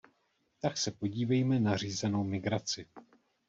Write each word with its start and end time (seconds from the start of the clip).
Tak 0.59 0.77
se 0.77 0.91
podívejme 0.91 1.59
na 1.59 1.77
řízenou 1.77 2.23
migraci. 2.23 2.87